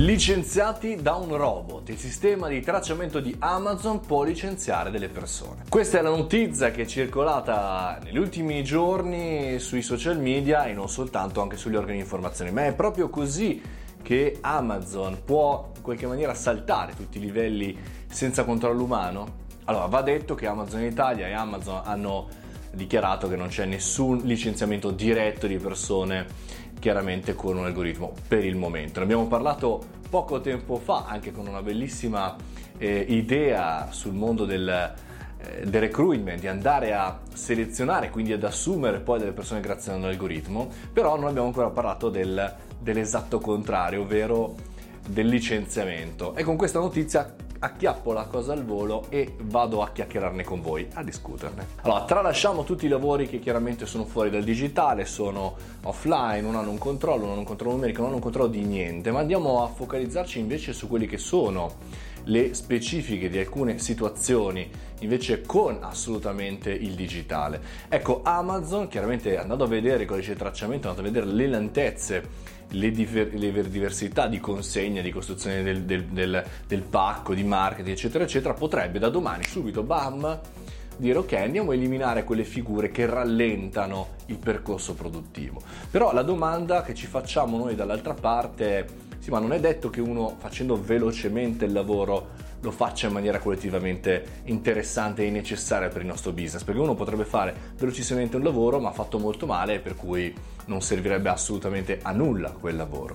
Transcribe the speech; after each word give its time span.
Licenziati 0.00 0.96
da 1.02 1.16
un 1.16 1.36
robot, 1.36 1.90
il 1.90 1.98
sistema 1.98 2.48
di 2.48 2.62
tracciamento 2.62 3.20
di 3.20 3.36
Amazon 3.38 4.00
può 4.00 4.22
licenziare 4.22 4.90
delle 4.90 5.10
persone. 5.10 5.64
Questa 5.68 5.98
è 5.98 6.00
la 6.00 6.08
notizia 6.08 6.70
che 6.70 6.82
è 6.82 6.86
circolata 6.86 7.98
negli 8.02 8.16
ultimi 8.16 8.64
giorni 8.64 9.58
sui 9.58 9.82
social 9.82 10.18
media 10.18 10.64
e 10.64 10.72
non 10.72 10.88
soltanto, 10.88 11.42
anche 11.42 11.58
sugli 11.58 11.76
organi 11.76 11.98
di 11.98 12.02
informazione, 12.04 12.50
ma 12.50 12.64
è 12.64 12.72
proprio 12.72 13.10
così 13.10 13.60
che 14.00 14.38
Amazon 14.40 15.20
può 15.22 15.70
in 15.76 15.82
qualche 15.82 16.06
maniera 16.06 16.32
saltare 16.32 16.94
tutti 16.96 17.18
i 17.18 17.20
livelli 17.20 17.76
senza 18.10 18.44
controllo 18.44 18.84
umano? 18.84 19.34
Allora, 19.64 19.84
va 19.84 20.00
detto 20.00 20.34
che 20.34 20.46
Amazon 20.46 20.80
Italia 20.80 21.28
e 21.28 21.32
Amazon 21.32 21.82
hanno 21.84 22.26
dichiarato 22.72 23.28
che 23.28 23.36
non 23.36 23.48
c'è 23.48 23.66
nessun 23.66 24.20
licenziamento 24.24 24.92
diretto 24.92 25.46
di 25.46 25.58
persone 25.58 26.26
chiaramente 26.80 27.36
con 27.36 27.56
un 27.56 27.66
algoritmo 27.66 28.12
per 28.26 28.44
il 28.44 28.56
momento. 28.56 28.98
Ne 28.98 29.04
abbiamo 29.04 29.28
parlato 29.28 29.98
poco 30.10 30.40
tempo 30.40 30.76
fa 30.76 31.04
anche 31.06 31.30
con 31.30 31.46
una 31.46 31.62
bellissima 31.62 32.34
eh, 32.78 33.04
idea 33.08 33.88
sul 33.90 34.14
mondo 34.14 34.44
del, 34.44 34.68
eh, 34.68 35.66
del 35.66 35.80
recruitment, 35.80 36.40
di 36.40 36.48
andare 36.48 36.92
a 36.92 37.20
selezionare, 37.32 38.10
quindi 38.10 38.32
ad 38.32 38.42
assumere 38.42 38.98
poi 38.98 39.20
delle 39.20 39.32
persone 39.32 39.60
grazie 39.60 39.92
a 39.92 39.94
un 39.94 40.04
algoritmo, 40.04 40.68
però 40.92 41.16
non 41.16 41.28
abbiamo 41.28 41.46
ancora 41.46 41.70
parlato 41.70 42.08
del, 42.08 42.52
dell'esatto 42.80 43.38
contrario, 43.38 44.02
ovvero 44.02 44.54
del 45.06 45.28
licenziamento. 45.28 46.34
E 46.34 46.42
con 46.42 46.56
questa 46.56 46.80
notizia 46.80 47.34
acchiappo 47.60 48.12
la 48.12 48.24
cosa 48.24 48.52
al 48.52 48.64
volo 48.64 49.06
e 49.10 49.34
vado 49.42 49.82
a 49.82 49.90
chiacchierarne 49.90 50.42
con 50.44 50.62
voi, 50.62 50.88
a 50.94 51.02
discuterne. 51.02 51.66
Allora, 51.82 52.04
tralasciamo 52.04 52.64
tutti 52.64 52.86
i 52.86 52.88
lavori 52.88 53.28
che 53.28 53.38
chiaramente 53.38 53.86
sono 53.86 54.04
fuori 54.04 54.30
dal 54.30 54.42
digitale, 54.42 55.04
sono 55.04 55.56
offline, 55.82 56.40
non 56.40 56.56
hanno 56.56 56.70
un 56.70 56.78
controllo, 56.78 57.22
non 57.22 57.30
hanno 57.30 57.40
un 57.40 57.46
controllo 57.46 57.74
numerico, 57.74 57.98
non 57.98 58.08
hanno 58.08 58.16
un 58.16 58.22
controllo 58.22 58.48
di 58.48 58.64
niente, 58.64 59.10
ma 59.10 59.20
andiamo 59.20 59.62
a 59.62 59.68
focalizzarci 59.68 60.38
invece 60.38 60.72
su 60.72 60.88
quelli 60.88 61.06
che 61.06 61.18
sono 61.18 62.08
le 62.24 62.54
specifiche 62.54 63.28
di 63.28 63.38
alcune 63.38 63.78
situazioni 63.78 64.68
invece 65.00 65.42
con 65.42 65.78
assolutamente 65.80 66.70
il 66.70 66.94
digitale. 66.94 67.60
Ecco, 67.88 68.20
Amazon 68.22 68.88
chiaramente 68.88 69.38
andando 69.38 69.64
a 69.64 69.68
vedere 69.68 70.02
il 70.02 70.08
codice 70.08 70.32
di 70.32 70.38
tracciamento, 70.38 70.88
andando 70.88 71.08
a 71.08 71.12
vedere 71.12 71.32
le 71.32 71.46
lentezze 71.46 72.58
le, 72.70 72.90
diver- 72.90 73.34
le, 73.34 73.68
diversità 73.68 74.26
di 74.26 74.38
consegna, 74.38 75.02
di 75.02 75.10
costruzione 75.10 75.62
del, 75.62 75.82
del, 75.82 76.04
del, 76.04 76.44
del, 76.66 76.82
pacco, 76.82 77.34
di 77.34 77.42
marketing, 77.42 77.96
eccetera, 77.96 78.24
eccetera, 78.24 78.54
potrebbe 78.54 78.98
da 78.98 79.08
domani 79.08 79.44
subito, 79.44 79.82
bam, 79.82 80.38
dire 80.96 81.18
ok, 81.18 81.32
andiamo 81.32 81.70
a 81.70 81.74
eliminare 81.74 82.24
quelle 82.24 82.44
figure 82.44 82.90
che 82.90 83.06
rallentano 83.06 84.08
il 84.26 84.36
percorso 84.36 84.94
produttivo. 84.94 85.60
Però 85.90 86.12
la 86.12 86.22
domanda 86.22 86.82
che 86.82 86.94
ci 86.94 87.06
facciamo 87.06 87.56
noi 87.56 87.74
dall'altra 87.74 88.14
parte 88.14 88.78
è, 88.78 88.84
sì, 89.20 89.30
ma 89.30 89.38
non 89.38 89.52
è 89.52 89.60
detto 89.60 89.90
che 89.90 90.00
uno 90.00 90.34
facendo 90.38 90.80
velocemente 90.80 91.66
il 91.66 91.72
lavoro 91.72 92.48
lo 92.62 92.70
faccia 92.70 93.06
in 93.06 93.12
maniera 93.12 93.38
collettivamente 93.38 94.40
interessante 94.44 95.24
e 95.24 95.30
necessaria 95.30 95.88
per 95.88 96.00
il 96.00 96.06
nostro 96.06 96.32
business, 96.32 96.62
perché 96.62 96.80
uno 96.80 96.94
potrebbe 96.94 97.24
fare 97.24 97.54
velocissimamente 97.76 98.36
un 98.36 98.42
lavoro 98.42 98.80
ma 98.80 98.90
fatto 98.92 99.18
molto 99.18 99.46
male 99.46 99.78
per 99.78 99.94
cui 99.94 100.34
non 100.66 100.80
servirebbe 100.80 101.28
assolutamente 101.28 102.00
a 102.02 102.12
nulla 102.12 102.50
quel 102.50 102.76
lavoro. 102.76 103.14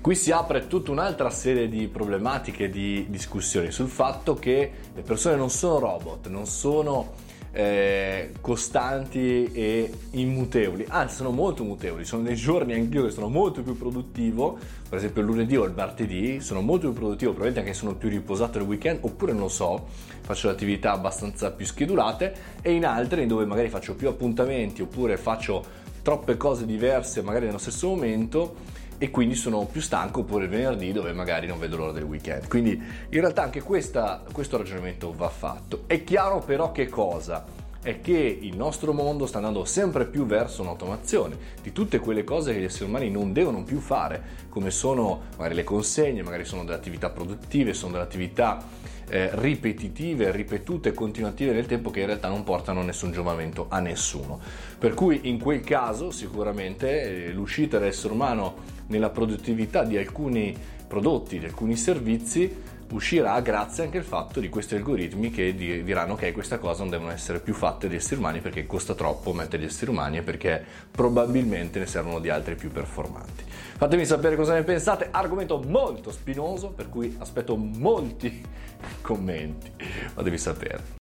Qui 0.00 0.14
si 0.14 0.32
apre 0.32 0.66
tutta 0.66 0.90
un'altra 0.90 1.28
serie 1.28 1.68
di 1.68 1.86
problematiche 1.88 2.70
di 2.70 3.06
discussioni 3.10 3.70
sul 3.70 3.88
fatto 3.88 4.34
che 4.34 4.70
le 4.94 5.02
persone 5.02 5.36
non 5.36 5.50
sono 5.50 5.78
robot, 5.78 6.28
non 6.28 6.46
sono 6.46 7.12
eh, 7.52 8.32
costanti 8.40 9.50
e 9.52 9.90
immutevoli, 10.12 10.84
anzi 10.88 11.16
sono 11.16 11.30
molto 11.30 11.64
mutevoli, 11.64 12.04
sono 12.04 12.22
dei 12.22 12.36
giorni 12.36 12.74
anch'io 12.74 13.04
che 13.04 13.10
sono 13.10 13.28
molto 13.28 13.62
più 13.62 13.76
produttivo, 13.76 14.58
per 14.88 14.98
esempio 14.98 15.20
il 15.22 15.26
lunedì 15.26 15.56
o 15.56 15.64
il 15.64 15.72
martedì 15.74 16.40
sono 16.40 16.60
molto 16.60 16.90
più 16.90 16.98
produttivo, 16.98 17.32
probabilmente 17.32 17.68
anche 17.68 17.78
sono 17.78 17.96
più 17.96 18.08
riposato 18.08 18.58
il 18.58 18.64
weekend, 18.64 18.98
oppure 19.02 19.32
non 19.32 19.42
lo 19.42 19.48
so, 19.48 19.86
faccio 20.20 20.48
attività 20.48 20.92
abbastanza 20.92 21.50
più 21.50 21.66
schedulate. 21.66 22.34
E 22.62 22.72
in 22.72 22.84
altri 22.84 23.26
dove 23.26 23.44
magari 23.44 23.68
faccio 23.68 23.94
più 23.94 24.08
appuntamenti 24.08 24.82
oppure 24.82 25.16
faccio 25.16 25.78
troppe 26.02 26.36
cose 26.36 26.64
diverse 26.64 27.22
magari 27.22 27.46
nello 27.46 27.58
stesso 27.58 27.88
momento 27.88 28.78
e 29.02 29.10
quindi 29.10 29.34
sono 29.34 29.64
più 29.64 29.80
stanco 29.80 30.20
oppure 30.20 30.44
il 30.44 30.50
venerdì 30.50 30.92
dove 30.92 31.14
magari 31.14 31.46
non 31.46 31.58
vedo 31.58 31.78
l'ora 31.78 31.92
del 31.92 32.02
weekend. 32.02 32.48
Quindi 32.48 32.72
in 32.72 33.20
realtà 33.20 33.42
anche 33.42 33.62
questa, 33.62 34.22
questo 34.30 34.58
ragionamento 34.58 35.14
va 35.16 35.30
fatto. 35.30 35.84
È 35.86 36.04
chiaro 36.04 36.40
però 36.40 36.70
che 36.70 36.86
cosa? 36.90 37.42
È 37.82 38.02
che 38.02 38.38
il 38.40 38.56
nostro 38.56 38.92
mondo 38.92 39.24
sta 39.24 39.38
andando 39.38 39.64
sempre 39.64 40.04
più 40.04 40.26
verso 40.26 40.60
un'automazione 40.60 41.36
di 41.62 41.72
tutte 41.72 41.98
quelle 41.98 42.24
cose 42.24 42.52
che 42.52 42.60
gli 42.60 42.64
esseri 42.64 42.84
umani 42.84 43.10
non 43.10 43.32
devono 43.32 43.64
più 43.64 43.78
fare, 43.78 44.22
come 44.50 44.70
sono 44.70 45.22
magari 45.38 45.54
le 45.54 45.64
consegne, 45.64 46.22
magari 46.22 46.44
sono 46.44 46.62
delle 46.64 46.76
attività 46.76 47.08
produttive, 47.08 47.72
sono 47.72 47.92
delle 47.92 48.04
attività 48.04 48.62
eh, 49.08 49.30
ripetitive, 49.32 50.30
ripetute, 50.30 50.92
continuative 50.92 51.52
nel 51.52 51.64
tempo 51.64 51.90
che 51.90 52.00
in 52.00 52.06
realtà 52.06 52.28
non 52.28 52.44
portano 52.44 52.82
nessun 52.82 53.12
giovamento 53.12 53.66
a 53.70 53.80
nessuno. 53.80 54.38
Per 54.78 54.92
cui 54.92 55.20
in 55.24 55.38
quel 55.38 55.60
caso 55.60 56.10
sicuramente 56.10 57.28
eh, 57.28 57.32
l'uscita 57.32 57.78
dell'essere 57.78 58.12
umano 58.12 58.56
nella 58.88 59.08
produttività 59.08 59.84
di 59.84 59.96
alcuni 59.96 60.54
prodotti, 60.86 61.38
di 61.38 61.46
alcuni 61.46 61.76
servizi, 61.76 62.54
uscirà 62.90 63.40
grazie 63.40 63.84
anche 63.84 63.98
al 63.98 64.04
fatto 64.04 64.40
di 64.40 64.48
questi 64.48 64.74
algoritmi 64.74 65.30
che 65.30 65.54
diranno 65.54 66.14
che 66.14 66.32
questa 66.32 66.58
cosa 66.58 66.80
non 66.80 66.90
devono 66.90 67.10
essere 67.10 67.40
più 67.40 67.54
fatte 67.54 67.88
di 67.88 67.96
esseri 67.96 68.20
umani 68.20 68.40
perché 68.40 68.66
costa 68.66 68.94
troppo 68.94 69.32
mettere 69.32 69.62
gli 69.62 69.66
esseri 69.66 69.90
umani 69.90 70.18
e 70.18 70.22
perché 70.22 70.64
probabilmente 70.90 71.78
ne 71.78 71.86
servono 71.86 72.18
di 72.18 72.28
altri 72.28 72.54
più 72.54 72.70
performanti. 72.70 73.44
Fatemi 73.76 74.04
sapere 74.04 74.36
cosa 74.36 74.54
ne 74.54 74.62
pensate, 74.62 75.08
argomento 75.10 75.58
molto 75.58 76.10
spinoso 76.10 76.68
per 76.68 76.88
cui 76.88 77.16
aspetto 77.18 77.56
molti 77.56 78.42
commenti, 79.00 79.72
fatevi 80.14 80.38
sapere. 80.38 80.98